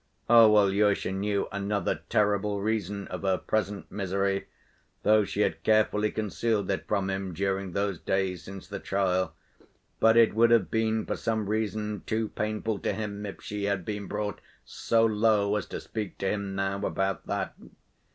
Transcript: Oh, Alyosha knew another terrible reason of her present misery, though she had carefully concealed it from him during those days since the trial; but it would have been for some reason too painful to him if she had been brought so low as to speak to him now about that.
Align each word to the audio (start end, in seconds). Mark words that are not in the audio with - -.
Oh, 0.27 0.57
Alyosha 0.57 1.11
knew 1.11 1.47
another 1.51 1.99
terrible 2.09 2.59
reason 2.59 3.07
of 3.09 3.21
her 3.21 3.37
present 3.37 3.91
misery, 3.91 4.47
though 5.03 5.23
she 5.25 5.41
had 5.41 5.61
carefully 5.61 6.09
concealed 6.09 6.71
it 6.71 6.87
from 6.87 7.11
him 7.11 7.35
during 7.35 7.73
those 7.73 7.99
days 7.99 8.41
since 8.43 8.67
the 8.67 8.79
trial; 8.79 9.35
but 9.99 10.17
it 10.17 10.33
would 10.33 10.49
have 10.49 10.71
been 10.71 11.05
for 11.05 11.15
some 11.15 11.47
reason 11.47 12.01
too 12.07 12.29
painful 12.29 12.79
to 12.79 12.93
him 12.93 13.27
if 13.27 13.43
she 13.43 13.65
had 13.65 13.85
been 13.85 14.07
brought 14.07 14.41
so 14.65 15.05
low 15.05 15.55
as 15.55 15.67
to 15.67 15.79
speak 15.79 16.17
to 16.17 16.27
him 16.31 16.55
now 16.55 16.83
about 16.83 17.27
that. 17.27 17.53